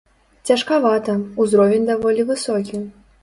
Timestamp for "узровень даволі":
1.45-2.27